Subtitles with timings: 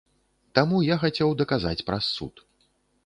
[0.59, 2.33] Таму я хацеў даказаць праз суд.